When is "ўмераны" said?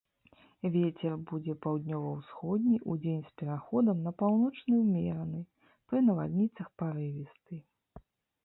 4.83-5.39